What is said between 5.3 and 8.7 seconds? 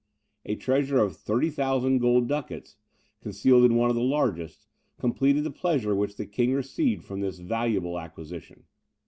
the pleasure which the King received from this valuable acquisition.